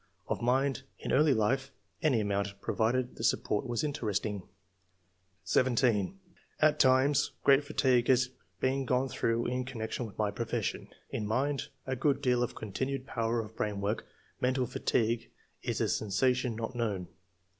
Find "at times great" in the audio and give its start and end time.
6.59-7.63